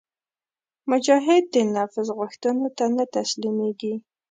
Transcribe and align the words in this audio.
مجاهد 0.91 1.43
د 1.53 1.55
نفس 1.75 2.07
غوښتنو 2.17 2.67
ته 2.77 2.85
نه 2.95 3.05
تسلیمیږي. 3.15 3.93